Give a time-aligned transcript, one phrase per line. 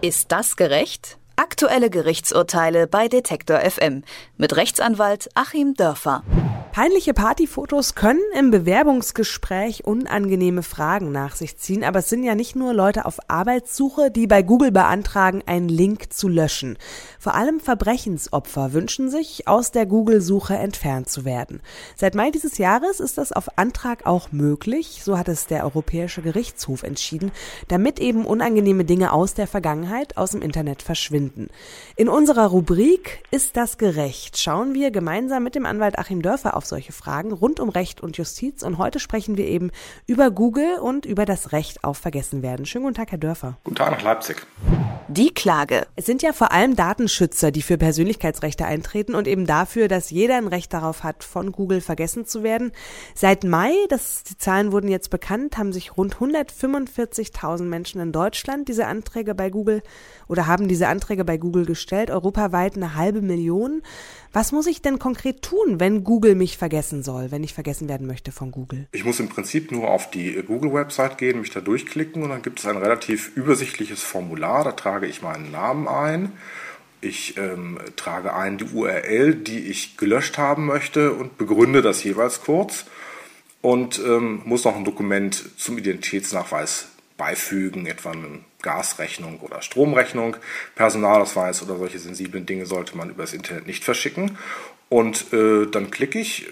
[0.00, 1.17] Ist das gerecht?
[1.58, 4.04] Aktuelle Gerichtsurteile bei Detektor FM
[4.36, 6.22] mit Rechtsanwalt Achim Dörfer.
[6.70, 12.54] Peinliche Partyfotos können im Bewerbungsgespräch unangenehme Fragen nach sich ziehen, aber es sind ja nicht
[12.54, 16.78] nur Leute auf Arbeitssuche, die bei Google beantragen, einen Link zu löschen.
[17.18, 21.60] Vor allem Verbrechensopfer wünschen sich, aus der Google-Suche entfernt zu werden.
[21.96, 26.22] Seit Mai dieses Jahres ist das auf Antrag auch möglich, so hat es der Europäische
[26.22, 27.32] Gerichtshof entschieden,
[27.66, 31.47] damit eben unangenehme Dinge aus der Vergangenheit aus dem Internet verschwinden.
[31.96, 34.38] In unserer Rubrik Ist das gerecht?
[34.38, 38.16] schauen wir gemeinsam mit dem Anwalt Achim Dörfer auf solche Fragen rund um Recht und
[38.16, 38.62] Justiz.
[38.62, 39.70] Und heute sprechen wir eben
[40.06, 42.66] über Google und über das Recht auf Vergessenwerden.
[42.66, 43.58] Schönen guten Tag, Herr Dörfer.
[43.64, 44.46] Guten Tag nach Leipzig.
[45.10, 45.86] Die Klage.
[45.96, 50.36] Es sind ja vor allem Datenschützer, die für Persönlichkeitsrechte eintreten und eben dafür, dass jeder
[50.36, 52.72] ein Recht darauf hat, von Google vergessen zu werden.
[53.14, 58.68] Seit Mai, das, die Zahlen wurden jetzt bekannt, haben sich rund 145.000 Menschen in Deutschland
[58.68, 59.82] diese Anträge bei Google
[60.28, 63.80] oder haben diese Anträge bei Google gestellt, europaweit eine halbe Million.
[64.34, 68.06] Was muss ich denn konkret tun, wenn Google mich vergessen soll, wenn ich vergessen werden
[68.06, 68.86] möchte von Google?
[68.92, 72.58] Ich muss im Prinzip nur auf die Google-Website gehen, mich da durchklicken und dann gibt
[72.58, 74.64] es ein relativ übersichtliches Formular.
[74.64, 76.32] Da trage ich meinen Namen ein.
[77.00, 82.42] Ich ähm, trage ein die URL, die ich gelöscht haben möchte und begründe das jeweils
[82.42, 82.86] kurz
[83.62, 90.36] und ähm, muss noch ein Dokument zum Identitätsnachweis beifügen, etwa eine Gasrechnung oder Stromrechnung,
[90.74, 94.38] Personalausweis oder solche sensiblen Dinge sollte man übers Internet nicht verschicken.
[94.88, 96.46] Und äh, dann klicke ich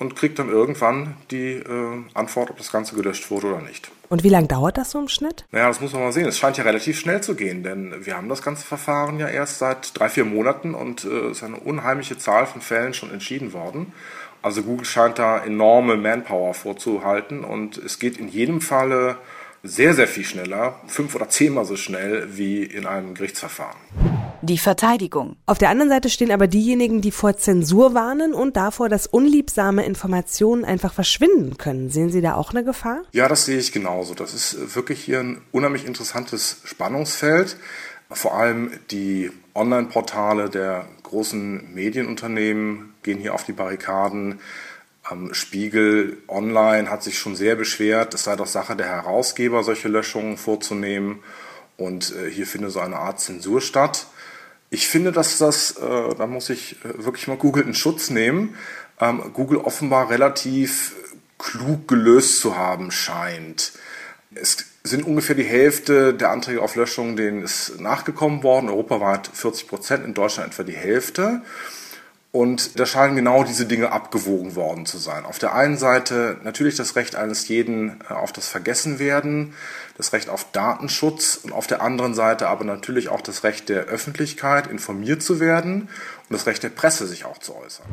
[0.00, 3.90] und kriege dann irgendwann die äh, Antwort, ob das Ganze gelöscht wurde oder nicht.
[4.08, 5.44] Und wie lange dauert das so im Schnitt?
[5.52, 6.26] Naja, das muss man mal sehen.
[6.26, 9.58] Es scheint ja relativ schnell zu gehen, denn wir haben das ganze Verfahren ja erst
[9.58, 13.52] seit drei, vier Monaten und äh, es ist eine unheimliche Zahl von Fällen schon entschieden
[13.52, 13.92] worden.
[14.42, 19.18] Also Google scheint da enorme Manpower vorzuhalten und es geht in jedem Falle
[19.62, 23.76] sehr, sehr viel schneller, fünf oder zehnmal so schnell wie in einem Gerichtsverfahren.
[24.42, 25.36] Die Verteidigung.
[25.44, 29.84] Auf der anderen Seite stehen aber diejenigen, die vor Zensur warnen und davor, dass unliebsame
[29.84, 31.90] Informationen einfach verschwinden können.
[31.90, 33.02] Sehen Sie da auch eine Gefahr?
[33.12, 34.14] Ja, das sehe ich genauso.
[34.14, 37.58] Das ist wirklich hier ein unheimlich interessantes Spannungsfeld.
[38.10, 44.40] Vor allem die Online-Portale der großen Medienunternehmen gehen hier auf die Barrikaden.
[45.02, 49.88] Am Spiegel Online hat sich schon sehr beschwert, es sei doch Sache der Herausgeber, solche
[49.88, 51.18] Löschungen vorzunehmen.
[51.76, 54.06] Und äh, hier findet so eine Art Zensur statt.
[54.70, 58.54] Ich finde, dass das, äh, da muss ich äh, wirklich mal Google in Schutz nehmen,
[59.00, 60.94] ähm, Google offenbar relativ
[61.38, 63.72] klug gelöst zu haben scheint.
[64.32, 69.66] Es sind ungefähr die Hälfte der Anträge auf Löschung, denen ist nachgekommen worden, europaweit 40
[69.66, 71.42] Prozent, in Deutschland etwa die Hälfte.
[72.32, 75.24] Und da scheinen genau diese Dinge abgewogen worden zu sein.
[75.24, 79.54] Auf der einen Seite natürlich das Recht eines jeden äh, auf das Vergessenwerden,
[79.96, 83.86] das Recht auf Datenschutz und auf der anderen Seite aber natürlich auch das Recht der
[83.86, 87.86] Öffentlichkeit, informiert zu werden und das Recht der Presse, sich auch zu äußern.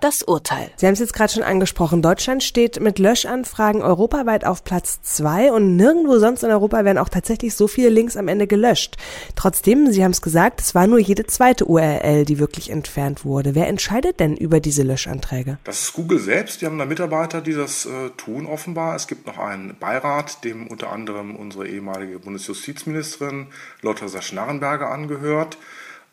[0.00, 0.70] Das Urteil.
[0.76, 2.00] Sie haben es jetzt gerade schon angesprochen.
[2.00, 7.10] Deutschland steht mit Löschanfragen europaweit auf Platz zwei und nirgendwo sonst in Europa werden auch
[7.10, 8.96] tatsächlich so viele Links am Ende gelöscht.
[9.36, 13.54] Trotzdem, Sie haben es gesagt, es war nur jede zweite URL, die wirklich entfernt wurde.
[13.54, 15.58] Wer entscheidet denn über diese Löschanträge?
[15.64, 16.62] Das ist Google selbst.
[16.62, 18.96] Die haben da Mitarbeiter, die das äh, tun offenbar.
[18.96, 23.48] Es gibt noch einen Beirat, dem unter anderem unsere ehemalige Bundesjustizministerin
[23.82, 25.58] Lotta Schnarrenberger angehört,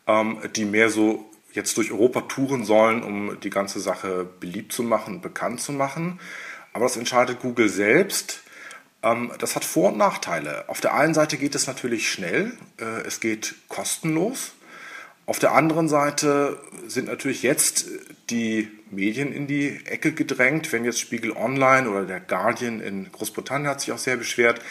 [0.06, 1.24] ähm, die mehr so
[1.58, 5.72] jetzt durch Europa touren sollen, um die ganze Sache beliebt zu machen und bekannt zu
[5.72, 6.20] machen.
[6.72, 8.42] Aber das entscheidet Google selbst.
[9.02, 10.68] Ähm, das hat Vor- und Nachteile.
[10.68, 14.52] Auf der einen Seite geht es natürlich schnell, äh, es geht kostenlos.
[15.26, 17.86] Auf der anderen Seite sind natürlich jetzt
[18.30, 20.72] die Medien in die Ecke gedrängt.
[20.72, 24.62] Wenn jetzt Spiegel Online oder der Guardian in Großbritannien hat sich auch sehr beschwert,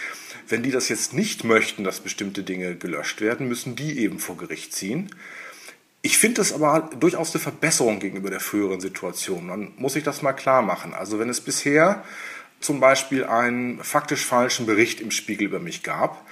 [0.48, 4.36] wenn die das jetzt nicht möchten, dass bestimmte Dinge gelöscht werden, müssen die eben vor
[4.36, 5.12] Gericht ziehen.
[6.08, 9.48] Ich finde es aber durchaus eine Verbesserung gegenüber der früheren Situation.
[9.48, 10.94] Man muss sich das mal klar machen.
[10.94, 12.02] Also wenn es bisher
[12.62, 16.26] zum Beispiel einen faktisch falschen Bericht im Spiegel über mich gab,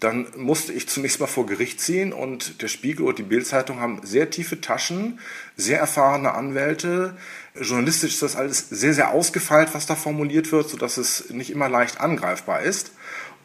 [0.00, 4.00] dann musste ich zunächst mal vor Gericht ziehen und der Spiegel und die Bildzeitung haben
[4.04, 5.18] sehr tiefe Taschen,
[5.54, 7.14] sehr erfahrene Anwälte.
[7.54, 11.68] Journalistisch ist das alles sehr, sehr ausgefeilt, was da formuliert wird, sodass es nicht immer
[11.68, 12.92] leicht angreifbar ist.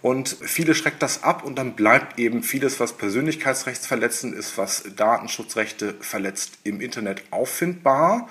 [0.06, 5.96] Und viele schreckt das ab und dann bleibt eben vieles, was persönlichkeitsrechtsverletzend ist, was Datenschutzrechte
[6.00, 8.30] verletzt, im Internet auffindbar.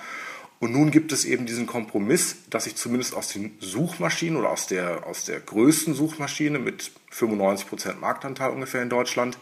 [0.59, 4.67] Und nun gibt es eben diesen Kompromiss, dass ich zumindest aus den Suchmaschinen oder aus
[4.67, 9.37] der, aus der größten Suchmaschine mit 95 Prozent Marktanteil ungefähr in Deutschland,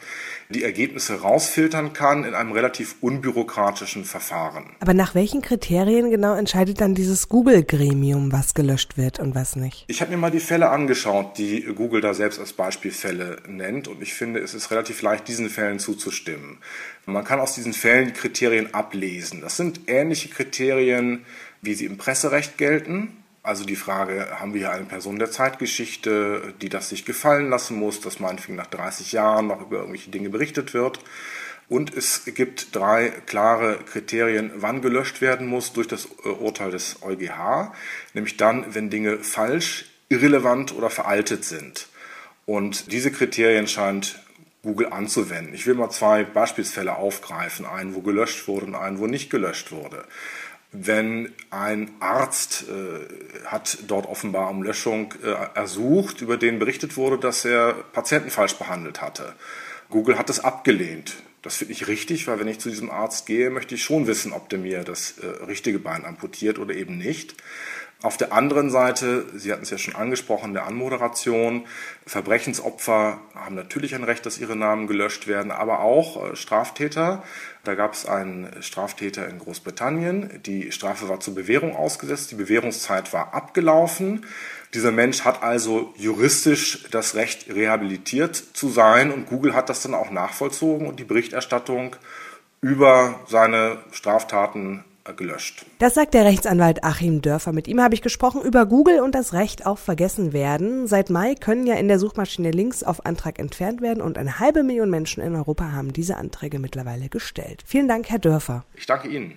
[0.49, 4.65] die Ergebnisse rausfiltern kann in einem relativ unbürokratischen Verfahren.
[4.79, 9.85] Aber nach welchen Kriterien genau entscheidet dann dieses Google-Gremium, was gelöscht wird und was nicht?
[9.87, 14.01] Ich habe mir mal die Fälle angeschaut, die Google da selbst als Beispielfälle nennt und
[14.01, 16.59] ich finde, es ist relativ leicht, diesen Fällen zuzustimmen.
[17.05, 19.41] Man kann aus diesen Fällen die Kriterien ablesen.
[19.41, 21.25] Das sind ähnliche Kriterien,
[21.61, 23.22] wie sie im Presserecht gelten.
[23.45, 27.77] Also die Frage, haben wir hier eine Person der Zeitgeschichte, die das sich gefallen lassen
[27.77, 31.01] muss, dass meinetwegen nach 30 Jahren noch über irgendwelche Dinge berichtet wird.
[31.67, 37.01] Und es gibt drei klare Kriterien, wann gelöscht werden muss durch das äh, Urteil des
[37.01, 37.73] EuGH,
[38.13, 41.87] nämlich dann, wenn Dinge falsch, irrelevant oder veraltet sind.
[42.45, 44.19] Und diese Kriterien scheint
[44.61, 45.53] Google anzuwenden.
[45.53, 49.73] Ich will mal zwei Beispielsfälle aufgreifen, einen, wo gelöscht wurde und einen, wo nicht gelöscht
[49.73, 50.05] wurde
[50.73, 57.19] wenn ein Arzt äh, hat dort offenbar um Löschung äh, ersucht, über den berichtet wurde,
[57.19, 59.35] dass er Patienten falsch behandelt hatte.
[59.89, 61.15] Google hat es abgelehnt.
[61.43, 64.33] Das finde ich richtig, weil wenn ich zu diesem Arzt gehe, möchte ich schon wissen,
[64.33, 67.35] ob der mir das äh, richtige Bein amputiert oder eben nicht.
[68.03, 71.65] Auf der anderen Seite, Sie hatten es ja schon angesprochen, der Anmoderation,
[72.05, 77.23] Verbrechensopfer haben natürlich ein Recht, dass ihre Namen gelöscht werden, aber auch äh, Straftäter.
[77.63, 80.41] Da gab es einen Straftäter in Großbritannien.
[80.45, 84.25] Die Strafe war zur Bewährung ausgesetzt, die Bewährungszeit war abgelaufen.
[84.73, 89.93] Dieser Mensch hat also juristisch das Recht, rehabilitiert zu sein und Google hat das dann
[89.93, 91.95] auch nachvollzogen und die Berichterstattung
[92.59, 95.65] über seine Straftaten gelöscht.
[95.79, 97.51] Das sagt der Rechtsanwalt Achim Dörfer.
[97.51, 100.87] Mit ihm habe ich gesprochen über Google und das Recht auf Vergessenwerden.
[100.87, 104.63] Seit Mai können ja in der Suchmaschine Links auf Antrag entfernt werden und eine halbe
[104.63, 107.63] Million Menschen in Europa haben diese Anträge mittlerweile gestellt.
[107.65, 108.63] Vielen Dank, Herr Dörfer.
[108.75, 109.33] Ich danke Ihnen.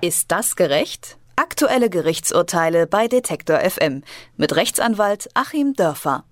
[0.00, 1.16] Ist das gerecht?
[1.36, 4.02] Aktuelle Gerichtsurteile bei Detektor FM
[4.36, 6.24] mit Rechtsanwalt Achim Dörfer.